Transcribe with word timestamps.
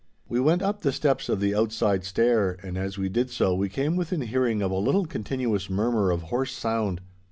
We 0.27 0.39
went 0.39 0.63
up 0.63 0.81
the 0.81 0.91
steps 0.91 1.29
of 1.29 1.39
the 1.39 1.53
outside 1.53 2.03
stair, 2.05 2.57
and 2.63 2.75
as 2.75 2.97
we 2.97 3.07
did 3.07 3.29
so 3.29 3.53
we 3.53 3.69
came 3.69 3.95
within 3.95 4.21
hearing 4.21 4.63
of 4.63 4.71
a 4.71 4.77
little 4.79 5.05
continuous 5.05 5.69
murmur 5.69 6.09
of 6.09 6.23
hoarse 6.23 6.53
sound. 6.53 7.01